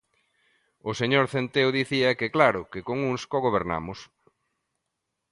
[0.89, 3.99] O señor Centeo dicía que, claro, que con uns cogobernamos.